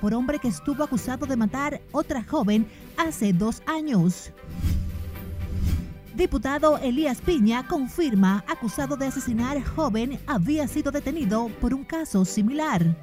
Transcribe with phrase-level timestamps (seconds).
[0.00, 2.66] por hombre que estuvo acusado de matar otra joven
[2.96, 4.32] hace dos años.
[6.14, 12.96] Diputado Elías Piña confirma acusado de asesinar joven había sido detenido por un caso similar.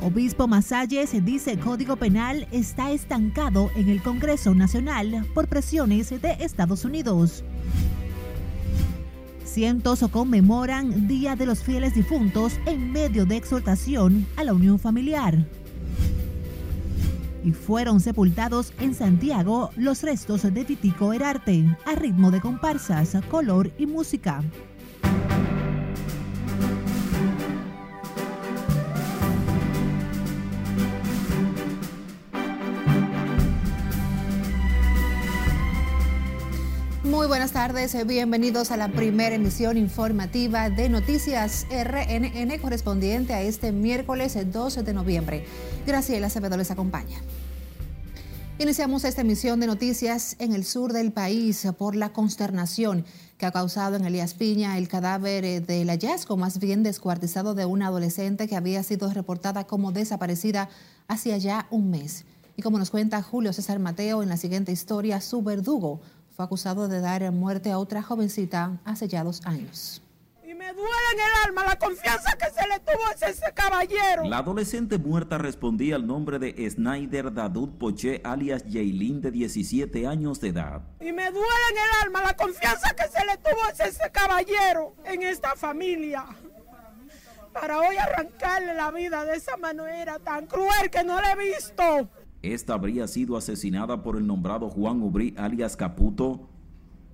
[0.00, 6.84] Obispo Masalles dice Código Penal está estancado en el Congreso Nacional por presiones de Estados
[6.84, 7.44] Unidos.
[9.44, 15.46] Cientos conmemoran Día de los Fieles Difuntos en medio de exhortación a la unión familiar.
[17.44, 23.72] Y fueron sepultados en Santiago los restos de Vitico Herarte a ritmo de comparsas, color
[23.78, 24.42] y música.
[37.12, 43.42] Muy buenas tardes, eh, bienvenidos a la primera emisión informativa de Noticias RNN correspondiente a
[43.42, 45.44] este miércoles 12 de noviembre.
[45.86, 47.18] Graciela Acevedo les acompaña.
[48.58, 53.04] Iniciamos esta emisión de noticias en el sur del país por la consternación
[53.36, 57.66] que ha causado en Elías Piña el cadáver eh, del hallazgo más bien descuartizado de
[57.66, 60.70] una adolescente que había sido reportada como desaparecida
[61.08, 62.24] hacía ya un mes.
[62.56, 66.00] Y como nos cuenta Julio César Mateo en la siguiente historia, su verdugo
[66.32, 70.02] fue acusado de dar muerte a otra jovencita hace ya dos años.
[70.42, 74.24] Y me duele en el alma la confianza que se le tuvo a ese caballero.
[74.24, 80.40] La adolescente muerta respondía al nombre de Snyder Dadut Poche, alias Jaylin, de 17 años
[80.40, 80.82] de edad.
[81.00, 84.94] Y me duele en el alma la confianza que se le tuvo a ese caballero
[85.04, 86.24] en esta familia.
[87.52, 92.08] Para hoy arrancarle la vida de esa manera tan cruel que no le he visto.
[92.42, 96.48] Esta habría sido asesinada por el nombrado Juan Ubrí alias Caputo,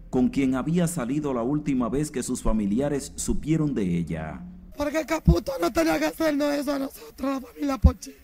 [0.09, 4.41] con quien había salido la última vez que sus familiares supieron de ella.
[4.77, 8.17] Porque Caputo no tenía que hacernos eso a nosotros, la familia Poche.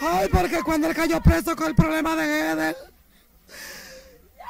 [0.00, 2.74] Ay, porque cuando él cayó preso con el problema de Edel,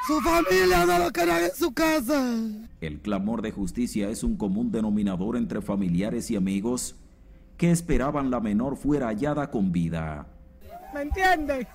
[0.06, 2.36] su familia no lo quería en su casa.
[2.80, 6.94] El clamor de justicia es un común denominador entre familiares y amigos
[7.56, 10.26] que esperaban la menor fuera hallada con vida.
[10.92, 11.66] ¿Me entiendes?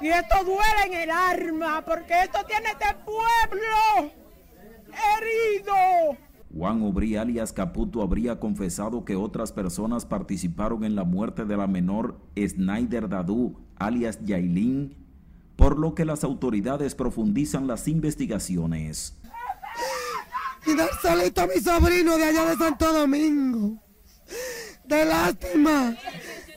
[0.00, 4.12] Y esto duele en el arma, porque esto tiene este pueblo
[5.18, 6.18] herido.
[6.54, 11.66] Juan Ubrí alias Caputo habría confesado que otras personas participaron en la muerte de la
[11.66, 14.96] menor Snyder Dadu alias Yailin,
[15.56, 19.18] por lo que las autoridades profundizan las investigaciones.
[20.66, 23.82] Y salito a mi sobrino de allá de Santo Domingo.
[24.84, 25.96] De lástima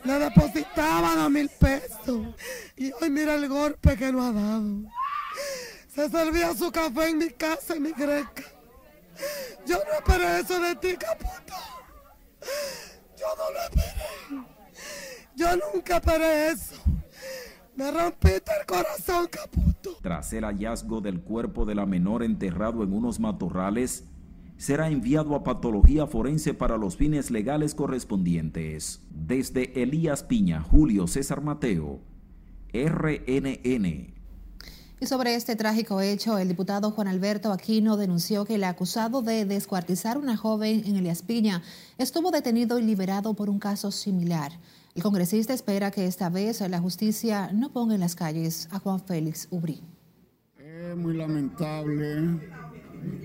[0.03, 2.27] le depositaban a mil pesos.
[2.75, 4.83] Y hoy mira el golpe que nos ha dado.
[5.93, 8.43] Se servía su café en mi casa, en mi greca.
[9.65, 11.53] Yo no esperé eso de ti, Caputo.
[13.17, 14.09] Yo no lo esperé.
[15.35, 16.75] Yo nunca esperé eso.
[17.75, 19.97] Me rompiste el corazón, Caputo.
[20.01, 24.03] Tras el hallazgo del cuerpo de la menor enterrado en unos matorrales,
[24.59, 28.99] será enviado a patología forense para los fines legales correspondientes.
[29.09, 32.01] Desde Elías Piña, Julio César Mateo,
[32.73, 34.13] RNN.
[35.01, 39.45] Y sobre este trágico hecho, el diputado Juan Alberto Aquino denunció que el acusado de
[39.45, 41.63] descuartizar a una joven en Elías Piña
[41.97, 44.51] estuvo detenido y liberado por un caso similar.
[44.93, 48.99] El congresista espera que esta vez la justicia no ponga en las calles a Juan
[48.99, 49.81] Félix Ubrí.
[50.57, 52.41] Es muy lamentable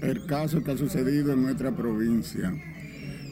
[0.03, 2.53] el caso que ha sucedido en nuestra provincia.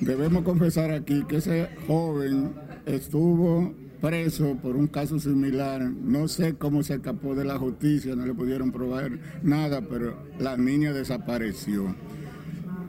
[0.00, 2.52] Debemos confesar aquí que ese joven
[2.86, 5.80] estuvo preso por un caso similar.
[5.80, 10.56] No sé cómo se escapó de la justicia, no le pudieron probar nada, pero la
[10.56, 11.94] niña desapareció.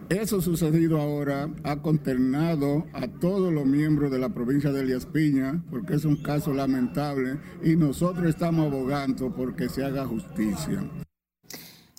[0.10, 5.64] Eso sucedido ahora ha consternado a todos los miembros de la provincia de Elías Piña,
[5.70, 10.84] porque es un caso lamentable y nosotros estamos abogando porque se haga justicia.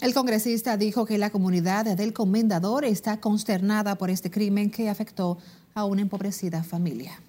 [0.00, 5.38] El congresista dijo que la comunidad del comendador está consternada por este crimen que afectó
[5.74, 7.20] a una empobrecida familia.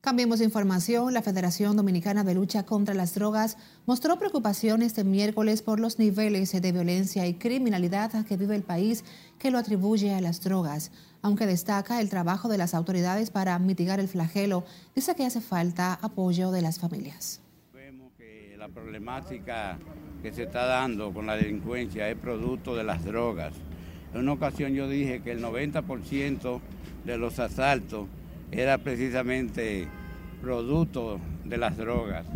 [0.00, 1.12] Cambiemos información.
[1.12, 6.52] La Federación Dominicana de Lucha contra las Drogas mostró preocupación este miércoles por los niveles
[6.52, 9.04] de violencia y criminalidad que vive el país
[9.38, 10.90] que lo atribuye a las drogas.
[11.20, 14.64] Aunque destaca el trabajo de las autoridades para mitigar el flagelo,
[14.94, 17.39] dice que hace falta apoyo de las familias.
[18.60, 19.78] La problemática
[20.22, 23.54] que se está dando con la delincuencia es producto de las drogas.
[24.12, 26.60] En una ocasión yo dije que el 90%
[27.06, 28.06] de los asaltos
[28.52, 29.88] era precisamente
[30.42, 32.26] producto de las drogas.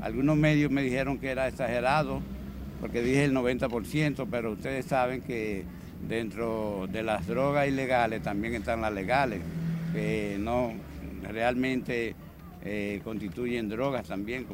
[0.00, 2.20] Algunos medios me dijeron que era exagerado
[2.80, 5.62] porque dije el 90%, pero ustedes saben que
[6.08, 9.40] dentro de las drogas ilegales también están las legales.
[9.92, 10.72] que no
[11.30, 12.16] realmente
[12.64, 14.46] eh, constituyen drogas también.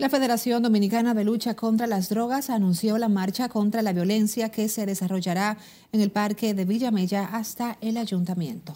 [0.00, 4.66] La Federación Dominicana de Lucha contra las Drogas anunció la marcha contra la violencia que
[4.70, 5.58] se desarrollará
[5.92, 8.74] en el Parque de Villamella hasta el ayuntamiento.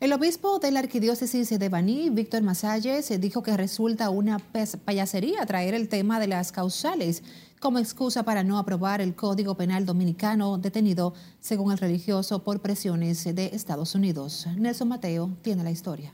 [0.00, 4.40] El obispo de la arquidiócesis de Baní, Víctor Masalles, dijo que resulta una
[4.84, 7.22] payasería traer el tema de las causales
[7.60, 13.22] como excusa para no aprobar el Código Penal Dominicano detenido, según el religioso, por presiones
[13.22, 14.48] de Estados Unidos.
[14.56, 16.12] Nelson Mateo tiene la historia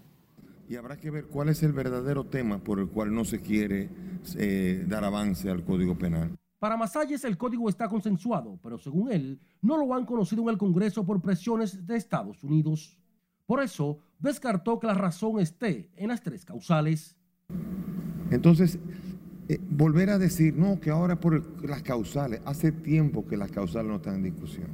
[0.68, 3.90] y habrá que ver cuál es el verdadero tema por el cual no se quiere
[4.36, 6.36] eh, dar avance al Código Penal.
[6.58, 10.58] Para Masalles el código está consensuado, pero según él, no lo han conocido en el
[10.58, 12.98] Congreso por presiones de Estados Unidos.
[13.44, 17.16] Por eso, descartó que la razón esté en las tres causales.
[18.30, 18.78] Entonces,
[19.48, 23.90] eh, volver a decir, no, que ahora por las causales, hace tiempo que las causales
[23.90, 24.68] no están en discusión.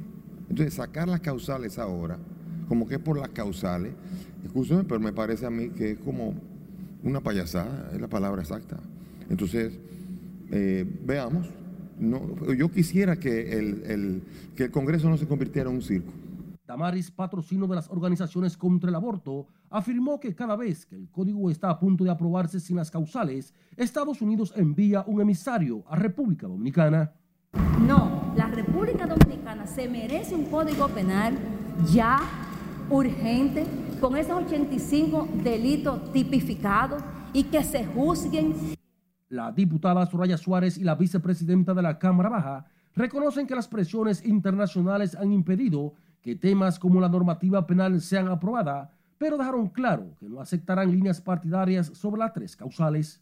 [0.49, 2.17] Entonces, sacar las causales ahora,
[2.69, 3.93] como que es por las causales,
[4.43, 6.33] Escúchame, pero me parece a mí que es como
[7.03, 8.77] una payasada, es la palabra exacta.
[9.29, 9.79] Entonces,
[10.51, 11.49] eh, veamos.
[11.99, 14.23] No, yo quisiera que el,
[14.55, 16.11] que el Congreso no se convirtiera en un circo.
[16.65, 21.51] Damaris, patrocino de las organizaciones contra el aborto, afirmó que cada vez que el código
[21.51, 26.47] está a punto de aprobarse sin las causales, Estados Unidos envía un emisario a República
[26.47, 27.11] Dominicana.
[27.85, 31.37] No, la República Dominicana se merece un código penal
[31.91, 32.19] ya
[32.89, 33.65] urgente
[34.01, 37.03] con esos 85 delitos tipificados
[37.33, 38.55] y que se juzguen.
[39.29, 42.65] La diputada Soraya Suárez y la vicepresidenta de la Cámara Baja
[42.95, 48.89] reconocen que las presiones internacionales han impedido que temas como la normativa penal sean aprobadas,
[49.19, 53.21] pero dejaron claro que no aceptarán líneas partidarias sobre las tres causales.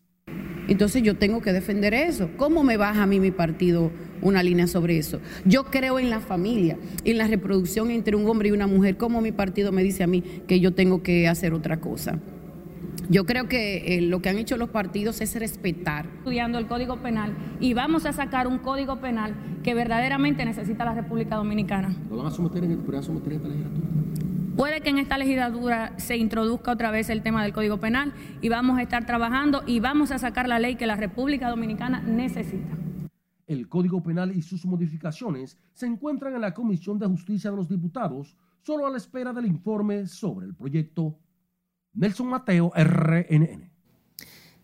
[0.68, 2.30] Entonces yo tengo que defender eso.
[2.38, 3.92] ¿Cómo me baja a mí mi partido
[4.22, 5.20] una línea sobre eso?
[5.44, 8.96] Yo creo en la familia, en la reproducción entre un hombre y una mujer.
[8.96, 12.20] ¿Cómo mi partido me dice a mí que yo tengo que hacer otra cosa?
[13.10, 16.06] Yo creo que eh, lo que han hecho los partidos es respetar.
[16.20, 19.34] Estudiando el Código Penal y vamos a sacar un Código Penal
[19.64, 21.96] que verdaderamente necesita la República Dominicana.
[22.12, 24.29] ¿Lo van a someter en, el, someter en esta legislatura?
[24.60, 28.50] Puede que en esta legislatura se introduzca otra vez el tema del Código Penal y
[28.50, 32.78] vamos a estar trabajando y vamos a sacar la ley que la República Dominicana necesita.
[33.48, 37.70] El Código Penal y sus modificaciones se encuentran en la Comisión de Justicia de los
[37.70, 41.18] Diputados, solo a la espera del informe sobre el proyecto.
[41.94, 43.69] Nelson Mateo, RNN.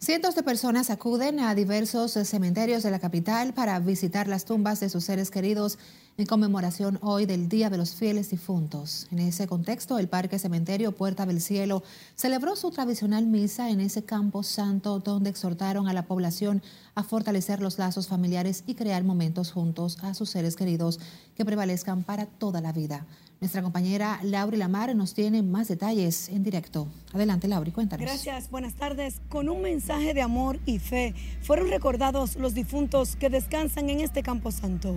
[0.05, 4.87] Cientos de personas acuden a diversos cementerios de la capital para visitar las tumbas de
[4.87, 5.79] sus seres queridos
[6.19, 9.07] en conmemoración hoy del Día de los Fieles Difuntos.
[9.09, 11.81] En ese contexto, el Parque Cementerio Puerta del Cielo
[12.13, 16.61] celebró su tradicional misa en ese campo santo donde exhortaron a la población
[16.93, 20.99] a fortalecer los lazos familiares y crear momentos juntos a sus seres queridos
[21.35, 23.07] que prevalezcan para toda la vida.
[23.41, 26.87] Nuestra compañera Lauri Lamar nos tiene más detalles en directo.
[27.13, 28.05] Adelante, Lauri, cuéntanos.
[28.05, 29.21] Gracias, buenas tardes.
[29.29, 34.23] Con un mensaje de amor y fe fueron recordados los difuntos que descansan en este
[34.23, 34.95] campo santo.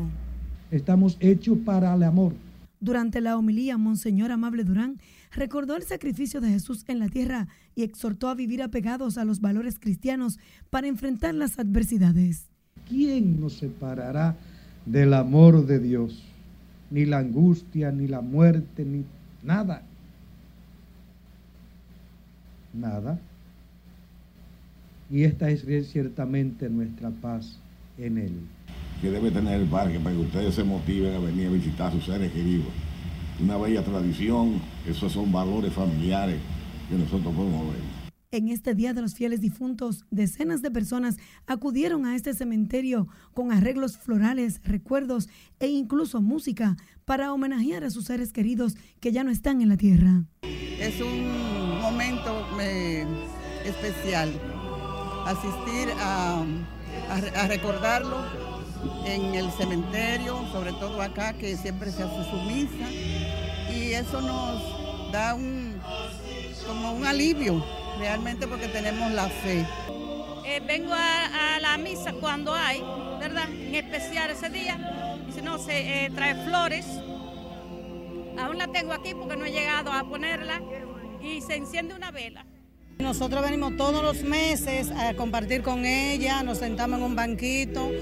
[0.71, 2.35] Estamos hechos para el amor.
[2.81, 5.01] Durante la homilía, Monseñor Amable Durán
[5.33, 9.41] recordó el sacrificio de Jesús en la tierra y exhortó a vivir apegados a los
[9.41, 10.39] valores cristianos
[10.71, 12.51] para enfrentar las adversidades.
[12.89, 14.37] ¿Quién nos separará
[14.87, 16.28] del amor de Dios?
[16.91, 19.05] Ni la angustia, ni la muerte, ni
[19.43, 19.83] nada.
[22.73, 23.19] Nada.
[25.11, 27.59] Y esta es ciertamente nuestra paz
[27.99, 28.33] en Él
[29.01, 31.93] que debe tener el parque para que ustedes se motiven a venir a visitar a
[31.93, 32.67] sus seres queridos.
[33.41, 36.39] Una bella tradición, esos son valores familiares
[36.89, 37.98] que nosotros podemos ver.
[38.31, 41.17] En este Día de los Fieles Difuntos, decenas de personas
[41.47, 45.31] acudieron a este cementerio con arreglos florales, recuerdos
[45.61, 49.79] e incluso música para homenajear a sus seres queridos que ya no están en la
[49.79, 50.25] tierra.
[50.43, 52.47] Es un momento
[53.65, 54.31] especial
[55.25, 56.45] asistir a,
[57.35, 58.27] a recordarlo
[59.07, 62.93] en el cementerio, sobre todo acá, que siempre se hace su misa.
[63.75, 65.77] Y eso nos da un,
[66.67, 67.65] como un alivio,
[67.99, 69.67] realmente porque tenemos la fe.
[70.45, 72.83] Eh, vengo a, la misa cuando hay,
[73.21, 73.49] ¿verdad?
[73.51, 74.79] En especial ese día.
[75.29, 76.87] Y si no, se eh, trae flores.
[78.39, 80.63] Aún la tengo aquí porque no he llegado a ponerla.
[81.21, 82.47] Y se enciende una vela.
[82.99, 87.93] Nosotros venimos todos los meses a compartir con ella, nos sentamos en un banquito,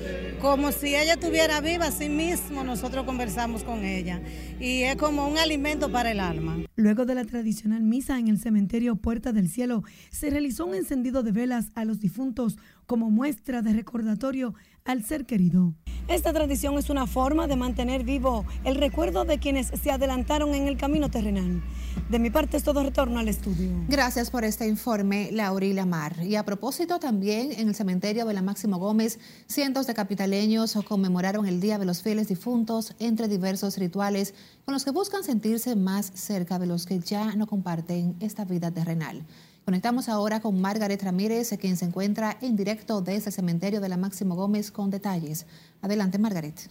[0.41, 4.21] como si ella estuviera viva, así mismo nosotros conversamos con ella
[4.61, 6.59] y es como un alimento para el alma.
[6.77, 11.23] Luego de la tradicional misa en el cementerio Puerta del Cielo, se realizó un encendido
[11.23, 14.55] de velas a los difuntos como muestra de recordatorio
[14.87, 15.75] al ser querido.
[16.09, 20.69] Esta tradición es una forma de mantener vivo el recuerdo de quienes se adelantaron en
[20.69, 21.63] el camino terrenal.
[22.09, 23.71] De mi parte es todo retorno al estudio.
[23.89, 26.15] Gracias por este informe, Laurila Mar.
[26.23, 31.47] Y a propósito, también en el cementerio de la Máximo Gómez, cientos de capitaleños conmemoraron
[31.47, 36.13] el Día de los Fieles Difuntos entre diversos rituales con los que buscan sentirse más
[36.15, 39.25] cerca de los que ya no comparten esta vida terrenal.
[39.67, 43.97] Conectamos ahora con Margaret Ramírez, quien se encuentra en directo desde el cementerio de la
[43.97, 45.45] Máximo Gómez con detalles.
[45.83, 46.71] Adelante, Margaret.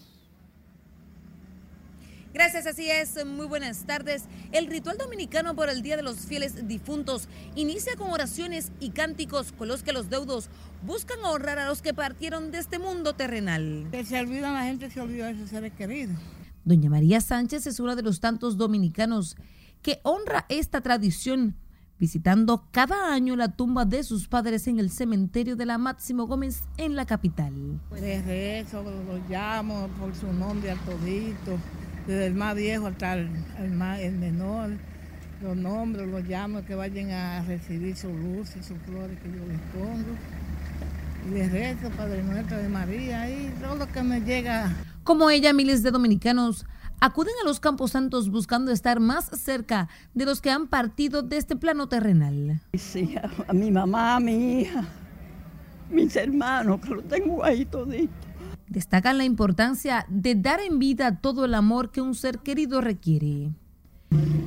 [2.34, 3.26] Gracias, así es.
[3.26, 4.24] Muy buenas tardes.
[4.54, 9.52] El ritual dominicano por el Día de los Fieles Difuntos inicia con oraciones y cánticos
[9.52, 10.48] con los que los deudos
[10.86, 13.90] buscan honrar a los que partieron de este mundo terrenal.
[13.92, 16.16] Que se olvidan la gente, se olvida de sus seres queridos.
[16.64, 19.36] Doña María Sánchez es una de los tantos dominicanos
[19.82, 21.58] que honra esta tradición
[22.00, 26.64] visitando cada año la tumba de sus padres en el cementerio de la Máximo Gómez
[26.78, 27.54] en la capital.
[27.92, 31.58] De rezo, lo llamo por su nombre al todito,
[32.06, 33.30] desde el más viejo hasta el,
[33.72, 34.72] más, el menor.
[35.42, 39.46] Los nombres los llamo que vayan a recibir su luz y sus flores que yo
[39.46, 40.16] les pongo.
[41.28, 44.74] Y les rezo, Padre Nuestro de María, y todo lo que me llega.
[45.04, 46.66] Como ella, miles de dominicanos
[47.00, 51.38] acuden a los campos santos buscando estar más cerca de los que han partido de
[51.38, 52.62] este plano terrenal.
[52.74, 53.16] Sí,
[53.48, 54.86] a, mi mamá, a mi hija,
[55.90, 58.14] mis hermanos, que lo tengo ahí todito.
[58.68, 63.52] Destacan la importancia de dar en vida todo el amor que un ser querido requiere.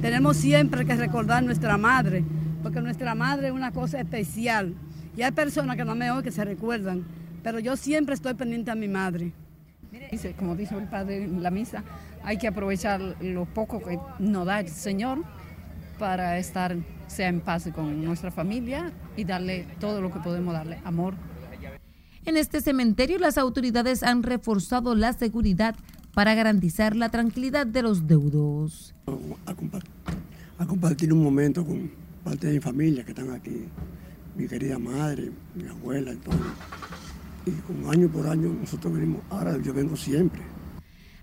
[0.00, 2.24] Tenemos siempre que recordar nuestra madre,
[2.62, 4.74] porque nuestra madre es una cosa especial.
[5.16, 7.04] Y hay personas que no me oyen que se recuerdan,
[7.42, 9.32] pero yo siempre estoy pendiente a mi madre.
[10.38, 11.82] Como dijo el padre en la misa,
[12.24, 15.24] hay que aprovechar lo poco que nos da el Señor
[15.98, 20.78] para estar sea en paz con nuestra familia y darle todo lo que podemos darle,
[20.84, 21.14] amor.
[22.24, 25.74] En este cementerio las autoridades han reforzado la seguridad
[26.14, 28.94] para garantizar la tranquilidad de los deudos.
[30.58, 31.90] A, compartir un momento con
[32.24, 33.64] parte de mi familia que están aquí,
[34.36, 36.36] mi querida madre, mi abuela y todo.
[37.46, 40.42] Y con año por año nosotros venimos, ahora yo vengo siempre.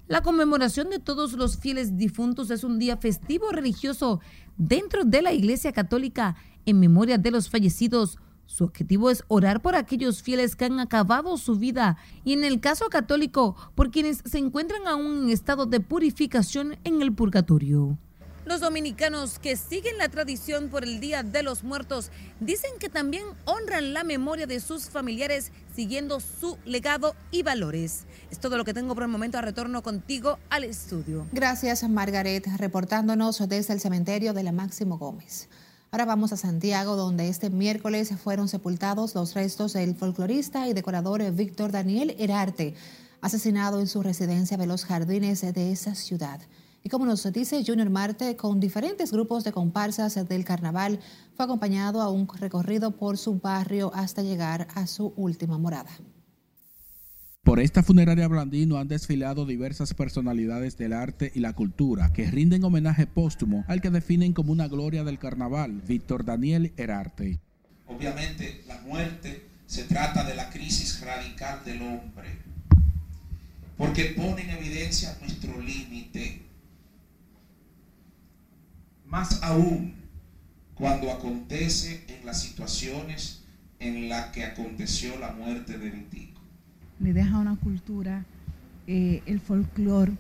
[0.08, 4.20] La conmemoración de todos los fieles difuntos es un día festivo religioso
[4.56, 6.36] dentro de la Iglesia Católica
[6.68, 8.20] en memoria de los fallecidos.
[8.46, 12.60] Su objetivo es orar por aquellos fieles que han acabado su vida y en el
[12.60, 17.98] caso católico por quienes se encuentran aún en estado de purificación en el purgatorio.
[18.46, 23.24] Los dominicanos que siguen la tradición por el Día de los Muertos dicen que también
[23.46, 28.06] honran la memoria de sus familiares siguiendo su legado y valores.
[28.30, 29.40] Es todo lo que tengo por el momento.
[29.40, 31.26] A retorno contigo al estudio.
[31.32, 35.50] Gracias, Margaret, reportándonos desde el cementerio de la Máximo Gómez.
[35.90, 41.32] Ahora vamos a Santiago, donde este miércoles fueron sepultados los restos del folclorista y decorador
[41.32, 42.76] Víctor Daniel Herarte,
[43.22, 46.40] asesinado en su residencia de los jardines de esa ciudad.
[46.86, 51.00] Y como nos dice Junior Marte, con diferentes grupos de comparsas del carnaval,
[51.34, 55.90] fue acompañado a un recorrido por su barrio hasta llegar a su última morada.
[57.42, 62.64] Por esta funeraria Blandino han desfilado diversas personalidades del arte y la cultura que rinden
[62.64, 67.40] homenaje póstumo al que definen como una gloria del carnaval, Víctor Daniel Herarte.
[67.88, 72.44] Obviamente la muerte se trata de la crisis radical del hombre,
[73.76, 76.46] porque pone en evidencia nuestro límite
[79.16, 79.94] más aún
[80.74, 83.46] cuando acontece en las situaciones
[83.80, 86.42] en las que aconteció la muerte de Vitico.
[87.00, 88.26] Me deja una cultura,
[88.88, 90.12] eh, el folclore,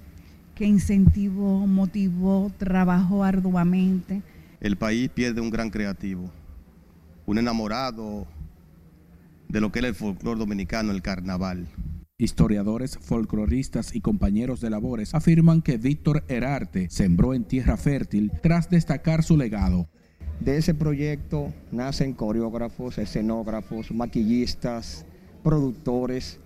[0.55, 4.21] que incentivó, motivó, trabajó arduamente.
[4.61, 6.31] El país pierde un gran creativo,
[7.25, 8.25] un enamorado
[9.49, 11.67] de lo que era el folclore dominicano, el carnaval.
[12.17, 18.69] Historiadores, folcloristas y compañeros de labores afirman que Víctor Herarte sembró en tierra fértil tras
[18.69, 19.89] destacar su legado.
[20.39, 25.05] De ese proyecto nacen coreógrafos, escenógrafos, maquillistas,
[25.43, 26.39] productores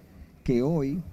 [0.44, 1.04] que hoy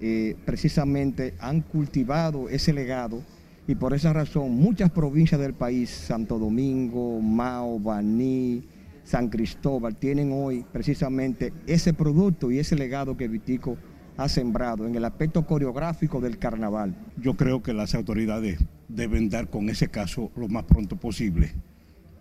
[0.00, 3.22] eh, precisamente han cultivado ese legado
[3.66, 8.64] y por esa razón muchas provincias del país, Santo Domingo, Mao, Baní,
[9.04, 13.76] San Cristóbal, tienen hoy precisamente ese producto y ese legado que Vitico
[14.18, 16.94] ha sembrado en el aspecto coreográfico del carnaval.
[17.16, 18.58] Yo creo que las autoridades
[18.88, 21.54] deben dar con ese caso lo más pronto posible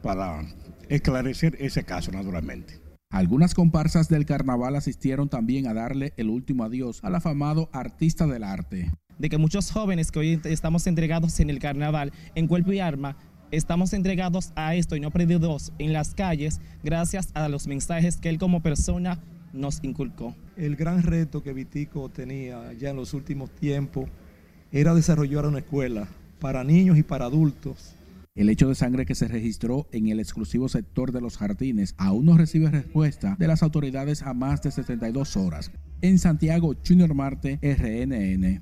[0.04, 0.44] para
[0.89, 2.80] esclarecer ese caso naturalmente.
[3.10, 8.44] Algunas comparsas del carnaval asistieron también a darle el último adiós al afamado artista del
[8.44, 8.92] arte.
[9.18, 13.18] De que muchos jóvenes que hoy estamos entregados en el carnaval, en cuerpo y arma,
[13.50, 18.30] estamos entregados a esto y no perdidos en las calles gracias a los mensajes que
[18.30, 19.20] él como persona
[19.54, 20.36] nos inculcó.
[20.56, 24.10] El gran reto que Vitico tenía ya en los últimos tiempos
[24.72, 26.08] era desarrollar una escuela
[26.39, 27.96] para niños y para adultos.
[28.36, 32.25] El hecho de sangre que se registró en el exclusivo sector de los jardines aún
[32.25, 35.72] no recibe respuesta de las autoridades a más de 72 horas.
[36.01, 38.62] En Santiago, Junior Marte, RNN.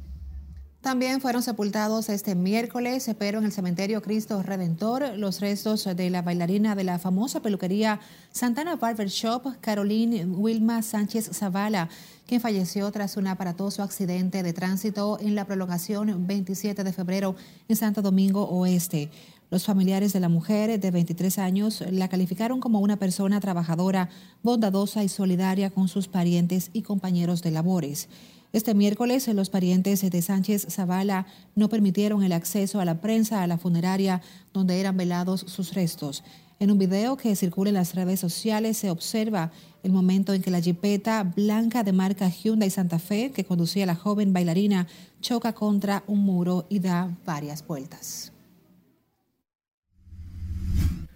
[0.86, 6.22] También fueron sepultados este miércoles, pero en el cementerio Cristo Redentor, los restos de la
[6.22, 8.00] bailarina de la famosa peluquería
[8.32, 11.90] Santana Barber Shop, Caroline Wilma Sánchez Zavala,
[12.28, 17.36] quien falleció tras un aparatoso accidente de tránsito en la prolongación 27 de febrero
[17.68, 19.10] en Santo Domingo Oeste.
[19.50, 24.10] Los familiares de la mujer de 23 años la calificaron como una persona trabajadora,
[24.44, 28.08] bondadosa y solidaria con sus parientes y compañeros de labores.
[28.56, 33.48] Este miércoles, los parientes de Sánchez Zavala no permitieron el acceso a la prensa a
[33.48, 34.22] la funeraria
[34.54, 36.24] donde eran velados sus restos.
[36.62, 39.52] En un video que circula en las redes sociales se observa
[39.84, 43.96] el momento en que la jipeta blanca de marca Hyundai Santa Fe, que conducía la
[43.96, 44.88] joven bailarina,
[45.20, 48.32] choca contra un muro y da varias vueltas.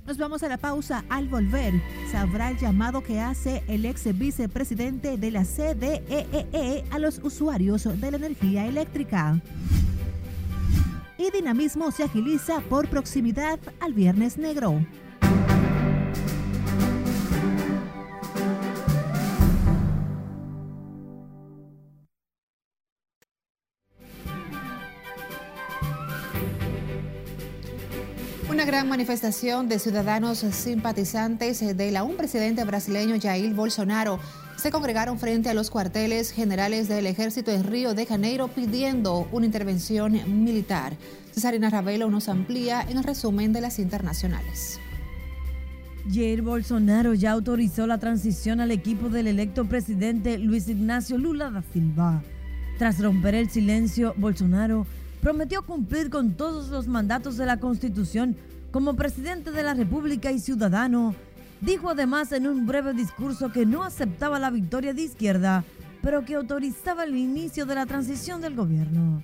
[0.10, 1.06] Nos vamos a la pausa.
[1.08, 1.72] Al volver,
[2.12, 7.84] sabrá el llamado que hace el ex vicepresidente de la CDEE e a los usuarios
[7.84, 9.40] de la energía eléctrica.
[11.20, 14.84] Y dinamismo se agiliza por proximidad al Viernes Negro.
[28.70, 34.20] Gran manifestación de ciudadanos simpatizantes de la un presidente brasileño Jair Bolsonaro
[34.58, 39.48] se congregaron frente a los cuarteles generales del ejército en Río de Janeiro pidiendo una
[39.48, 40.12] intervención
[40.46, 40.94] militar.
[41.34, 44.80] Cesarina Ravelo nos amplía en el resumen de las internacionales.
[46.08, 51.64] Jair Bolsonaro ya autorizó la transición al equipo del electo presidente Luis Ignacio Lula da
[51.74, 52.22] Silva.
[52.78, 54.86] Tras romper el silencio, Bolsonaro
[55.22, 58.38] prometió cumplir con todos los mandatos de la Constitución
[58.72, 61.16] como presidente de la República y ciudadano.
[61.62, 65.64] Dijo además en un breve discurso que no aceptaba la victoria de izquierda,
[66.02, 69.24] pero que autorizaba el inicio de la transición del gobierno.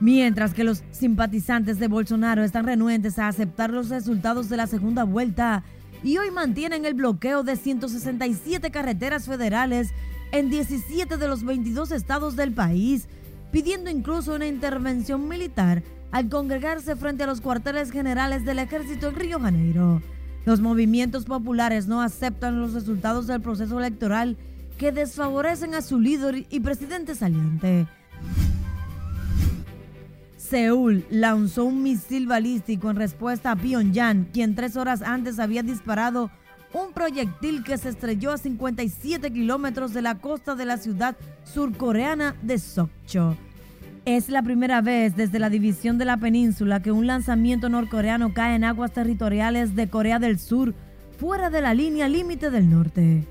[0.00, 5.04] Mientras que los simpatizantes de Bolsonaro están renuentes a aceptar los resultados de la segunda
[5.04, 5.62] vuelta
[6.02, 9.90] y hoy mantienen el bloqueo de 167 carreteras federales
[10.32, 13.06] en 17 de los 22 estados del país,
[13.52, 19.16] pidiendo incluso una intervención militar al congregarse frente a los cuarteles generales del ejército en
[19.16, 20.00] Río Janeiro.
[20.44, 24.36] Los movimientos populares no aceptan los resultados del proceso electoral
[24.78, 27.86] que desfavorecen a su líder y presidente saliente.
[30.36, 36.30] Seúl lanzó un misil balístico en respuesta a Pyongyang, quien tres horas antes había disparado
[36.74, 42.36] un proyectil que se estrelló a 57 kilómetros de la costa de la ciudad surcoreana
[42.42, 43.36] de Sokcho.
[44.04, 48.56] Es la primera vez desde la división de la península que un lanzamiento norcoreano cae
[48.56, 50.74] en aguas territoriales de Corea del Sur,
[51.20, 53.24] fuera de la línea límite del norte.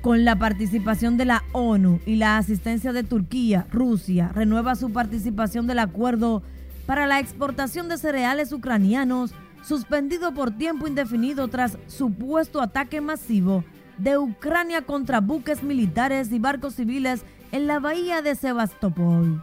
[0.00, 5.66] Con la participación de la ONU y la asistencia de Turquía, Rusia renueva su participación
[5.66, 6.42] del acuerdo
[6.86, 13.62] para la exportación de cereales ucranianos suspendido por tiempo indefinido tras supuesto ataque masivo
[13.98, 19.40] de Ucrania contra buques militares y barcos civiles en la bahía de Sebastopol.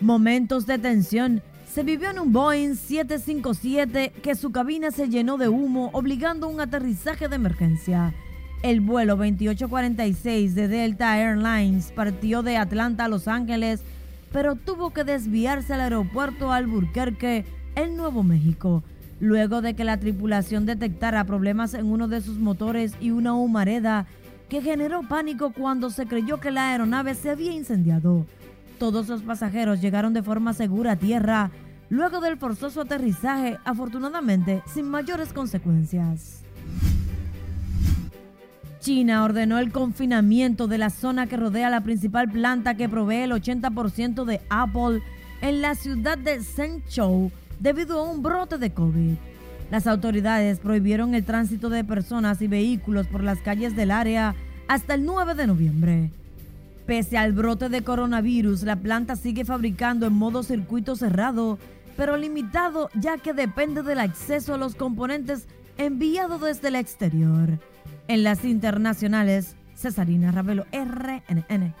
[0.00, 1.40] Momentos de tensión
[1.72, 6.60] se vivió en un Boeing 757 que su cabina se llenó de humo obligando un
[6.60, 8.12] aterrizaje de emergencia.
[8.64, 13.82] El vuelo 2846 de Delta Airlines partió de Atlanta a Los Ángeles,
[14.32, 17.44] pero tuvo que desviarse al aeropuerto Albuquerque
[17.76, 18.82] en Nuevo México,
[19.20, 24.08] luego de que la tripulación detectara problemas en uno de sus motores y una humareda
[24.52, 28.26] que generó pánico cuando se creyó que la aeronave se había incendiado.
[28.78, 31.50] Todos los pasajeros llegaron de forma segura a tierra
[31.88, 36.42] luego del forzoso aterrizaje, afortunadamente sin mayores consecuencias.
[38.78, 43.32] China ordenó el confinamiento de la zona que rodea la principal planta que provee el
[43.32, 45.00] 80% de Apple
[45.40, 49.16] en la ciudad de Zhengzhou debido a un brote de COVID.
[49.72, 54.34] Las autoridades prohibieron el tránsito de personas y vehículos por las calles del área
[54.68, 56.10] hasta el 9 de noviembre.
[56.84, 61.58] Pese al brote de coronavirus, la planta sigue fabricando en modo circuito cerrado,
[61.96, 65.46] pero limitado ya que depende del acceso a los componentes
[65.78, 67.58] enviados desde el exterior.
[68.08, 71.74] En las internacionales, Cesarina Ravelo, RNN.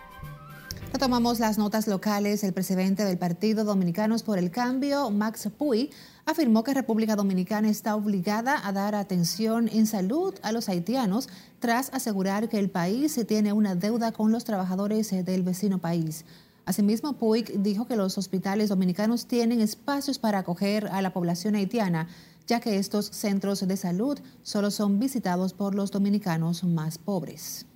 [1.02, 2.44] Retomamos las notas locales.
[2.44, 5.90] El presidente del Partido Dominicanos por el Cambio, Max Puy,
[6.26, 11.92] afirmó que República Dominicana está obligada a dar atención en salud a los haitianos tras
[11.92, 16.24] asegurar que el país tiene una deuda con los trabajadores del vecino país.
[16.66, 22.06] Asimismo, Puig dijo que los hospitales dominicanos tienen espacios para acoger a la población haitiana,
[22.46, 27.66] ya que estos centros de salud solo son visitados por los dominicanos más pobres.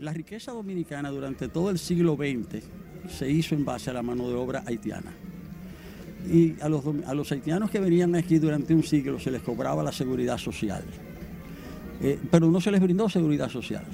[0.00, 2.62] La riqueza dominicana durante todo el siglo XX
[3.10, 5.12] se hizo en base a la mano de obra haitiana.
[6.30, 9.82] Y a los, a los haitianos que venían aquí durante un siglo se les cobraba
[9.82, 10.84] la seguridad social,
[12.00, 13.84] eh, pero no se les brindó seguridad social.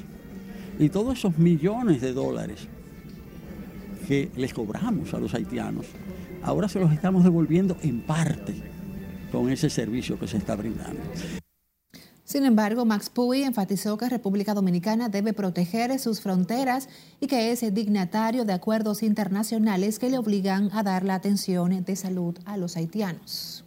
[0.78, 2.68] Y todos esos millones de dólares
[4.06, 5.86] que les cobramos a los haitianos,
[6.42, 8.54] ahora se los estamos devolviendo en parte
[9.32, 11.00] con ese servicio que se está brindando.
[12.24, 16.88] Sin embargo, Max Puy enfatizó que República Dominicana debe proteger sus fronteras
[17.20, 21.96] y que es dignatario de acuerdos internacionales que le obligan a dar la atención de
[21.96, 23.64] salud a los haitianos.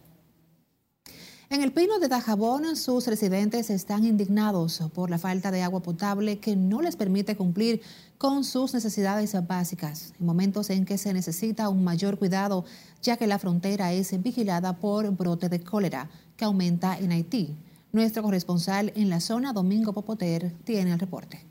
[1.49, 6.39] En el Pino de Dajabón, sus residentes están indignados por la falta de agua potable
[6.39, 7.81] que no les permite cumplir
[8.17, 12.65] con sus necesidades básicas, en momentos en que se necesita un mayor cuidado,
[13.03, 17.55] ya que la frontera es vigilada por brote de cólera que aumenta en Haití.
[17.91, 21.45] Nuestro corresponsal en la zona, Domingo Popoter, tiene el reporte.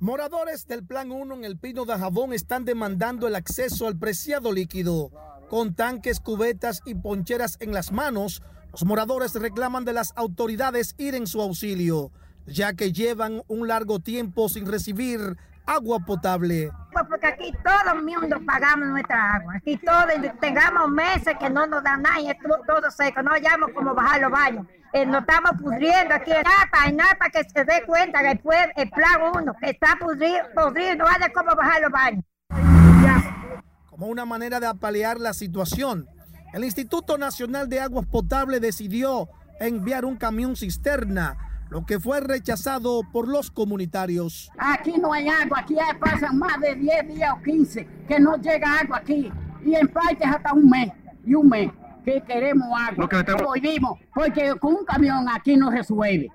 [0.00, 4.52] Moradores del Plan 1 en el Pino de Jabón están demandando el acceso al preciado
[4.52, 5.10] líquido.
[5.48, 11.14] Con tanques, cubetas y poncheras en las manos, los moradores reclaman de las autoridades ir
[11.14, 12.12] en su auxilio,
[12.46, 15.36] ya que llevan un largo tiempo sin recibir
[15.74, 16.70] agua potable.
[16.92, 19.54] Pues porque aquí todo el mundo pagamos nuestra agua.
[19.56, 20.06] Aquí todos
[20.40, 22.30] tengamos meses que no nos dan nada y
[22.66, 23.22] todo seco.
[23.22, 24.66] No hayamos como bajar los baños.
[24.92, 28.40] Eh, nos estamos pudriendo aquí en Napa, en Napa que se dé cuenta que el,
[28.76, 32.24] el plan uno que está pudriendo, no haya como bajar los baños.
[33.88, 36.08] Como una manera de apalear la situación,
[36.52, 39.28] el Instituto Nacional de Aguas Potables decidió
[39.60, 44.50] enviar un camión cisterna lo que fue rechazado por los comunitarios.
[44.58, 48.80] Aquí no hay agua, aquí pasan más de 10 días o 15 que no llega
[48.80, 49.30] agua aquí
[49.64, 50.90] y en partes hasta un mes
[51.24, 51.70] y un mes
[52.04, 53.08] que queremos agua.
[53.08, 56.28] Lo porque con un camión aquí no resuelve.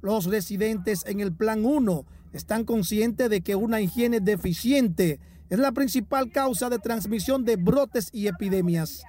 [0.00, 5.72] Los residentes en el Plan 1 están conscientes de que una higiene deficiente es la
[5.72, 9.02] principal causa de transmisión de brotes y epidemias,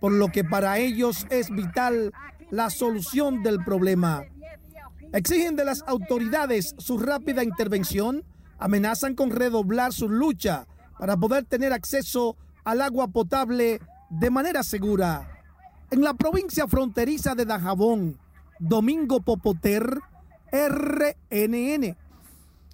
[0.00, 2.12] por lo que para ellos es vital
[2.50, 4.24] la solución del problema.
[5.12, 8.24] Exigen de las autoridades su rápida intervención,
[8.58, 10.66] amenazan con redoblar su lucha
[10.98, 15.28] para poder tener acceso al agua potable de manera segura.
[15.90, 18.18] En la provincia fronteriza de Dajabón,
[18.58, 19.98] Domingo Popoter,
[20.50, 21.96] RNN.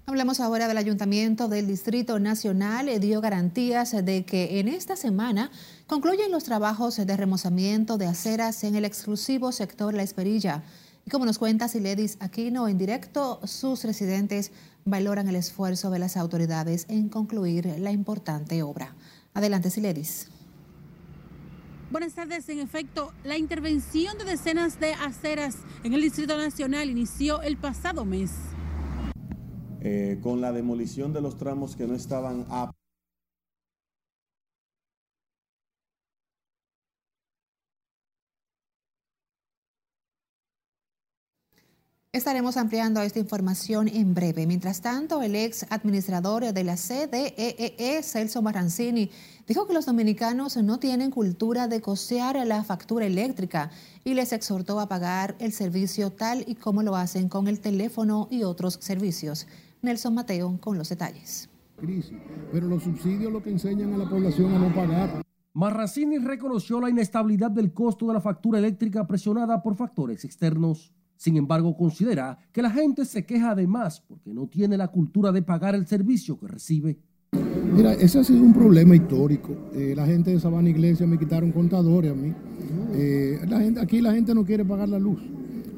[0.07, 2.89] Hablamos ahora del Ayuntamiento del Distrito Nacional.
[3.01, 5.51] Dio garantías de que en esta semana
[5.89, 10.63] concluyen los trabajos de remozamiento de aceras en el exclusivo sector La Esperilla.
[11.09, 14.53] Y como nos cuenta Siledis Aquino en directo, sus residentes
[14.85, 18.95] valoran el esfuerzo de las autoridades en concluir la importante obra.
[19.33, 20.29] Adelante, Siledis.
[21.91, 22.47] Buenas tardes.
[22.51, 28.05] En efecto, la intervención de decenas de aceras en el Distrito Nacional inició el pasado
[28.05, 28.33] mes.
[29.81, 32.78] Eh, con la demolición de los tramos que no estaban aptos
[42.11, 44.47] Estaremos ampliando esta información en breve.
[44.47, 49.11] Mientras tanto, el ex administrador de la CDEE, e, Celso Marrancini,
[49.47, 53.71] dijo que los dominicanos no tienen cultura de costear la factura eléctrica
[54.05, 58.27] y les exhortó a pagar el servicio tal y como lo hacen con el teléfono
[58.31, 59.47] y otros servicios.
[59.83, 61.51] Nelson Mateo con los detalles.
[62.51, 65.23] pero los subsidios lo que enseñan a la población a no pagar.
[65.53, 70.95] Marrancini reconoció la inestabilidad del costo de la factura eléctrica presionada por factores externos.
[71.19, 75.33] Sin embargo, considera que la gente se queja de más porque no tiene la cultura
[75.33, 76.97] de pagar el servicio que recibe.
[77.75, 79.69] Mira, ese ha sido un problema histórico.
[79.75, 82.33] Eh, la gente de Sabana Iglesia me quitaron contadores a mí.
[82.95, 83.41] Eh,
[83.81, 85.19] aquí la gente no quiere pagar la luz.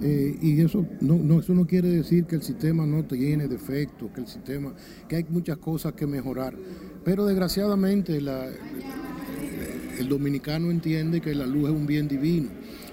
[0.02, 4.20] Eh, y eso no, eso no quiere decir que el sistema no tiene defectos, que
[4.20, 4.74] el sistema,
[5.08, 6.54] que hay muchas cosas que mejorar.
[7.02, 12.50] Pero desgraciadamente el dominicano entiende que la luz es un bien divino.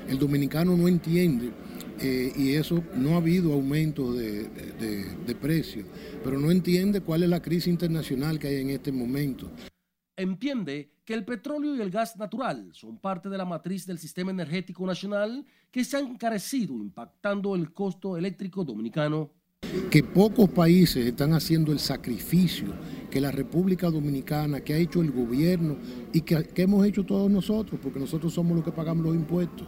[0.07, 1.51] El dominicano no entiende
[1.99, 5.85] eh, y eso no ha habido aumento de, de, precio,
[6.23, 9.49] pero no entiende cuál es la crisis internacional que hay en este momento.
[10.15, 14.31] Entiende que el petróleo y el gas natural son parte de la matriz del sistema
[14.31, 19.31] energético nacional que se han encarecido impactando el costo eléctrico dominicano.
[19.89, 22.73] que pocos países están haciendo el sacrificio
[23.09, 25.77] que la República Dominicana, que ha hecho el gobierno
[26.13, 29.67] y que, que, hemos hecho todos nosotros, porque nosotros somos los que pagamos los impuestos,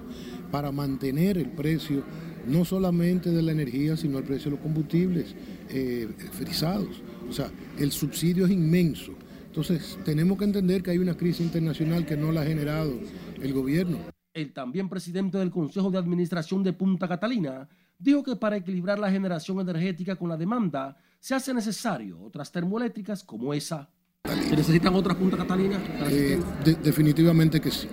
[0.51, 2.03] para mantener el precio
[2.47, 5.35] no solamente de la energía, sino el precio de los combustibles
[5.69, 7.01] eh, frisados.
[7.29, 9.13] O sea, el subsidio es inmenso.
[9.47, 12.93] Entonces, tenemos que entender que hay una crisis internacional que no la ha generado
[13.41, 13.97] el gobierno.
[14.33, 19.12] El también presidente del Consejo de Administración de Punta Catalina dijo que para equilibrar la
[19.12, 23.89] generación energética con la demanda se hace necesario otras termoeléctricas como esa.
[24.23, 25.79] ¿Se necesitan otras Punta Catalina?
[26.09, 27.88] Eh, de, definitivamente que sí.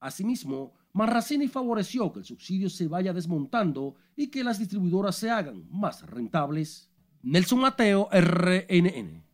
[0.00, 5.66] Asimismo, Marracini favoreció que el subsidio se vaya desmontando y que las distribuidoras se hagan
[5.68, 6.88] más rentables.
[7.20, 9.24] Nelson Mateo, RNN.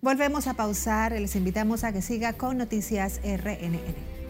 [0.00, 4.23] Volvemos a pausar, les invitamos a que siga con Noticias RNN.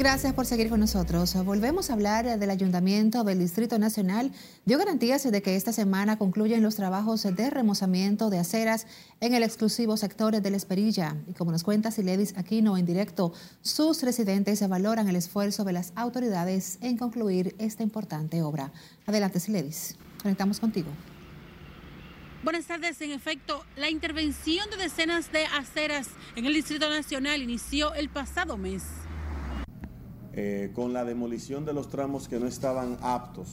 [0.00, 1.34] Gracias por seguir con nosotros.
[1.44, 4.32] Volvemos a hablar del Ayuntamiento del Distrito Nacional.
[4.64, 8.86] Dio garantías de que esta semana concluyen los trabajos de remozamiento de aceras
[9.20, 11.18] en el exclusivo sector de La Esperilla.
[11.26, 15.92] Y como nos cuenta Siledis Aquino en directo, sus residentes valoran el esfuerzo de las
[15.96, 18.72] autoridades en concluir esta importante obra.
[19.04, 19.96] Adelante, Siledis.
[20.22, 20.88] Conectamos contigo.
[22.42, 22.98] Buenas tardes.
[23.02, 28.56] En efecto, la intervención de decenas de aceras en el Distrito Nacional inició el pasado
[28.56, 28.82] mes.
[30.32, 33.48] Eh, con la demolición de los tramos que no estaban aptos,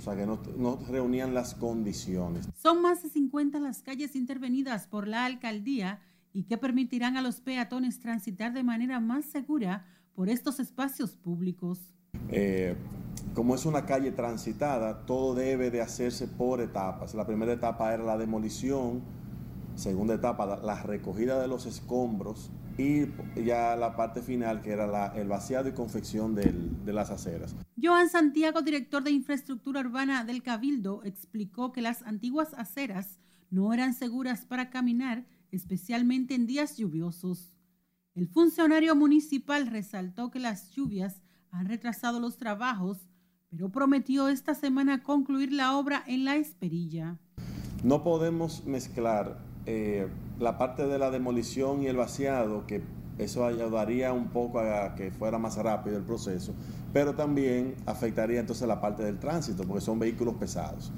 [0.00, 2.46] o sea, que no, no, reunían las condiciones.
[2.54, 6.00] Son más de 50 las calles intervenidas por la alcaldía
[6.34, 11.94] y que permitirán a los peatones transitar de manera más segura por estos espacios públicos.
[12.30, 12.76] Eh,
[13.34, 17.14] como es una calle transitada, todo debe de hacerse por etapas.
[17.14, 19.00] La primera etapa era la demolición,
[19.76, 23.06] segunda etapa la recogida de los escombros y
[23.44, 27.56] ya la parte final que era la, el vaciado y confección del, de las aceras.
[27.80, 33.18] Joan Santiago, director de infraestructura urbana del Cabildo, explicó que las antiguas aceras
[33.50, 37.56] no eran seguras para caminar, especialmente en días lluviosos.
[38.14, 43.08] El funcionario municipal resaltó que las lluvias han retrasado los trabajos,
[43.50, 47.18] pero prometió esta semana concluir la obra en la Esperilla.
[47.82, 52.82] No podemos mezclar eh, la parte de la demolición y el vaciado, que
[53.18, 56.54] eso ayudaría un poco a que fuera más rápido el proceso,
[56.92, 60.92] pero también afectaría entonces la parte del tránsito, porque son vehículos pesados.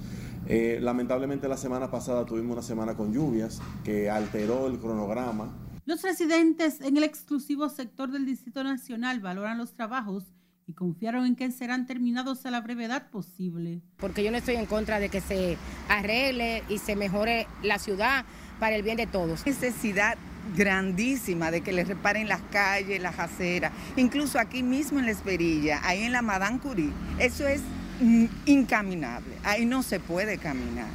[0.47, 5.51] Eh, lamentablemente la semana pasada tuvimos una semana con lluvias que alteró el cronograma.
[5.87, 10.25] Los residentes en el exclusivo sector del Distrito Nacional valoran los trabajos
[10.67, 13.83] y confiaron en que serán terminados a la brevedad posible.
[13.97, 15.57] Porque yo no estoy en contra de que se
[15.89, 18.25] arregle y se mejore la ciudad,
[18.61, 19.45] para el bien de todos.
[19.45, 20.17] Necesidad
[20.57, 25.81] grandísima de que les reparen las calles, las aceras, incluso aquí mismo en la Esperilla,
[25.83, 27.61] ahí en la Madame Curie, eso es
[28.01, 30.89] mm, incaminable, ahí no se puede caminar.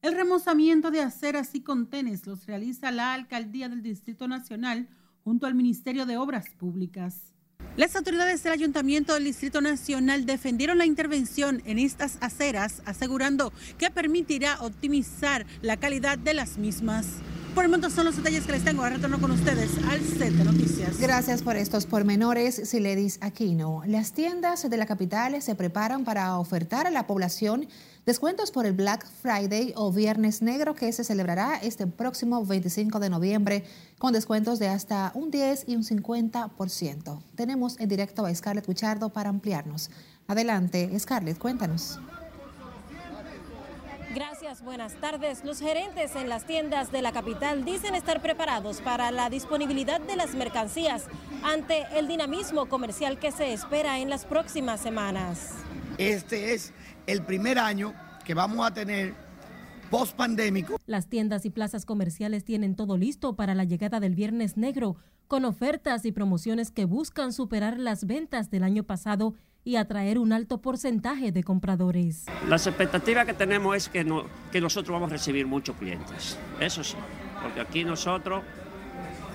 [0.00, 4.88] El remozamiento de aceras y contenes los realiza la Alcaldía del Distrito Nacional
[5.24, 7.34] junto al Ministerio de Obras Públicas.
[7.76, 13.90] Las autoridades del Ayuntamiento del Distrito Nacional defendieron la intervención en estas aceras, asegurando que
[13.90, 17.06] permitirá optimizar la calidad de las mismas.
[17.54, 18.82] Por el momento son los detalles que les tengo.
[18.82, 21.00] Ahora retorno con ustedes al set de noticias.
[21.00, 23.82] Gracias por estos pormenores, Siledis Aquino.
[23.86, 27.66] Las tiendas de la capital se preparan para ofertar a la población
[28.08, 33.10] descuentos por el Black Friday o Viernes Negro que se celebrará este próximo 25 de
[33.10, 33.64] noviembre
[33.98, 37.22] con descuentos de hasta un 10 y un 50%.
[37.34, 39.90] Tenemos en directo a Scarlett Guichardo para ampliarnos.
[40.26, 42.00] Adelante, Scarlett, cuéntanos.
[44.14, 45.44] Gracias, buenas tardes.
[45.44, 50.16] Los gerentes en las tiendas de la capital dicen estar preparados para la disponibilidad de
[50.16, 51.04] las mercancías
[51.42, 55.50] ante el dinamismo comercial que se espera en las próximas semanas.
[55.98, 56.72] Este es
[57.08, 57.94] el primer año
[58.24, 59.14] que vamos a tener
[59.90, 60.78] post pandémico.
[60.86, 65.46] Las tiendas y plazas comerciales tienen todo listo para la llegada del Viernes Negro, con
[65.46, 70.60] ofertas y promociones que buscan superar las ventas del año pasado y atraer un alto
[70.60, 72.26] porcentaje de compradores.
[72.46, 76.84] Las expectativas que tenemos es que, no, que nosotros vamos a recibir muchos clientes, eso
[76.84, 76.96] sí,
[77.42, 78.42] porque aquí nosotros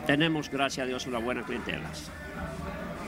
[0.06, 1.90] tenemos, gracias a Dios, una buena clientela.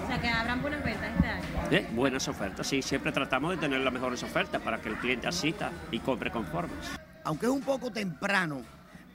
[0.05, 1.43] O sea, que habrán buenas ventas este año.
[1.71, 1.87] ¿Eh?
[1.95, 5.71] Buenas ofertas, sí, siempre tratamos de tener las mejores ofertas para que el cliente asista
[5.89, 6.91] y compre conformes.
[7.23, 8.61] Aunque es un poco temprano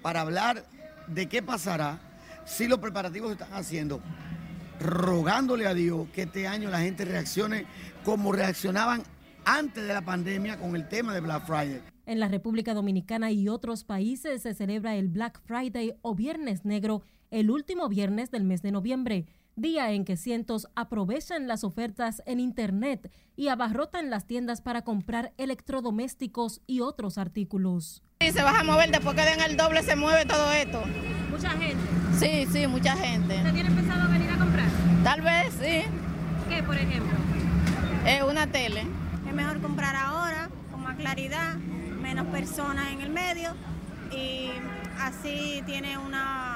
[0.02, 0.64] para hablar
[1.06, 2.00] de qué pasará,
[2.44, 4.00] si los preparativos se están haciendo,
[4.80, 7.66] rogándole a Dios que este año la gente reaccione
[8.04, 9.04] como reaccionaban
[9.44, 11.82] antes de la pandemia con el tema de Black Friday.
[12.04, 17.04] En la República Dominicana y otros países se celebra el Black Friday o Viernes Negro
[17.30, 19.26] el último viernes del mes de noviembre,
[19.56, 25.32] día en que cientos aprovechan las ofertas en Internet y abarrotan las tiendas para comprar
[25.36, 28.02] electrodomésticos y otros artículos.
[28.20, 30.82] Sí, se va a mover, después que den el doble se mueve todo esto.
[31.30, 31.84] ¿Mucha gente?
[32.18, 33.36] Sí, sí, mucha gente.
[33.36, 34.68] ¿Usted tiene pensado venir a comprar?
[35.04, 35.82] Tal vez, sí.
[36.48, 37.16] ¿Qué, por ejemplo?
[38.06, 38.86] Es una tele.
[39.26, 43.54] Es mejor comprar ahora, con más claridad, menos personas en el medio
[44.10, 44.50] y
[44.98, 46.49] así tiene una,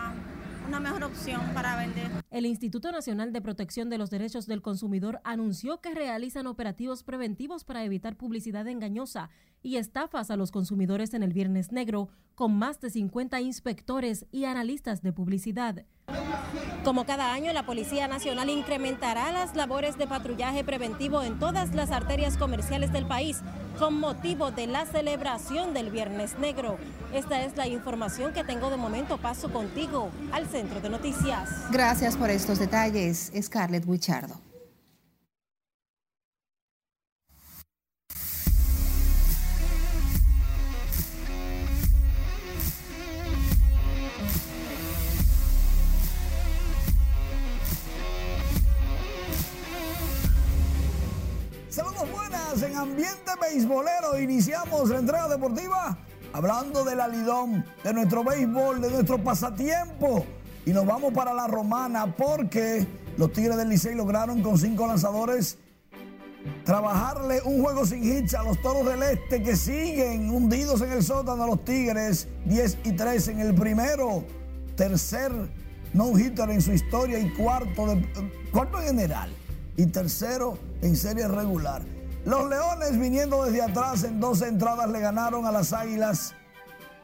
[0.66, 2.11] una mejor opción para vender.
[2.31, 7.64] El Instituto Nacional de Protección de los Derechos del Consumidor anunció que realizan operativos preventivos
[7.64, 9.31] para evitar publicidad engañosa
[9.62, 14.44] y estafas a los consumidores en el Viernes Negro, con más de 50 inspectores y
[14.44, 15.85] analistas de publicidad.
[16.85, 21.90] Como cada año, la Policía Nacional incrementará las labores de patrullaje preventivo en todas las
[21.90, 23.42] arterias comerciales del país
[23.79, 26.79] con motivo de la celebración del Viernes Negro.
[27.13, 29.19] Esta es la información que tengo de momento.
[29.19, 31.51] Paso contigo al centro de noticias.
[31.71, 34.44] Gracias por estos detalles, Scarlett Wichardo.
[52.62, 54.17] En ambiente beisbolero.
[54.21, 55.99] Iniciamos la entrega deportiva
[56.33, 60.25] hablando del alidón, de nuestro béisbol, de nuestro pasatiempo.
[60.64, 62.87] Y nos vamos para la romana porque
[63.17, 65.59] los Tigres del Licey lograron con cinco lanzadores
[66.64, 71.03] trabajarle un juego sin hits a los Toros del Este que siguen hundidos en el
[71.03, 74.25] sótano los Tigres 10 y 3 en el primero,
[74.77, 75.33] tercer
[75.93, 79.31] no-hitter en su historia y cuarto, de, cuarto en general
[79.77, 81.94] y tercero en serie regular.
[82.25, 86.35] Los Leones viniendo desde atrás en dos entradas le ganaron a las Águilas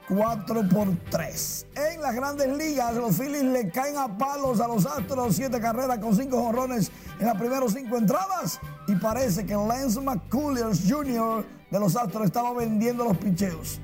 [0.09, 1.67] 4 por 3.
[1.75, 5.99] En las grandes ligas, los Phillies le caen a palos a los Astros, siete carreras
[5.99, 8.59] con cinco jonrones en las primeras cinco entradas.
[8.89, 11.45] Y parece que Lance McCullers Jr.
[11.71, 13.79] de los Astros estaba vendiendo los picheos.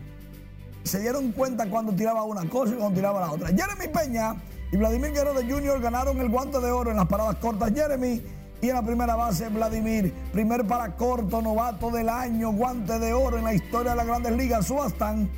[0.84, 3.48] Se dieron cuenta cuando tiraba una cosa y cuando tiraba la otra.
[3.48, 4.36] Jeremy Peña
[4.72, 5.80] y Vladimir Guerrero Jr.
[5.82, 7.72] ganaron el guante de oro en las paradas cortas.
[7.74, 8.22] Jeremy
[8.66, 13.38] y en la primera base, Vladimir, primer para corto, novato del año, guante de oro
[13.38, 14.66] en la historia de las grandes ligas.
[14.66, 15.30] Subastan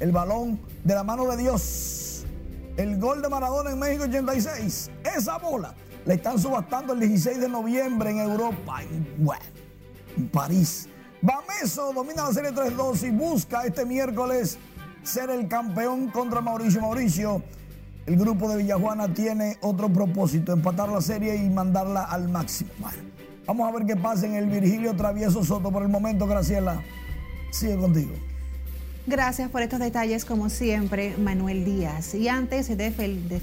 [0.00, 2.26] el balón de la mano de Dios.
[2.76, 4.90] El gol de Maradona en México 86.
[5.16, 9.08] Esa bola la están subastando el 16 de noviembre en Europa, en,
[10.18, 10.86] en París.
[11.22, 14.58] Bameso domina la serie 3-2 y busca este miércoles
[15.02, 17.42] ser el campeón contra Mauricio Mauricio.
[18.06, 22.70] El grupo de Villajuana tiene otro propósito, empatar la serie y mandarla al máximo.
[23.46, 25.72] Vamos a ver qué pasa en el Virgilio Travieso Soto.
[25.72, 26.82] Por el momento, Graciela,
[27.50, 28.12] sigue contigo.
[29.06, 32.14] Gracias por estos detalles, como siempre, Manuel Díaz.
[32.14, 32.90] Y antes de,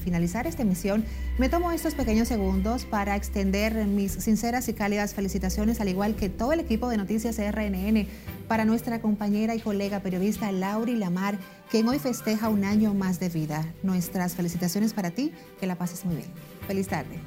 [0.04, 1.06] finalizar esta emisión,
[1.38, 6.30] me tomo estos pequeños segundos para extender mis sinceras y cálidas felicitaciones, al igual que
[6.30, 8.08] todo el equipo de Noticias RNN,
[8.47, 11.38] para nuestra compañera y colega periodista Lauri Lamar,
[11.69, 13.63] quien hoy festeja un año más de vida.
[13.84, 16.30] Nuestras felicitaciones para ti, que la pases muy bien.
[16.65, 17.19] Feliz tarde.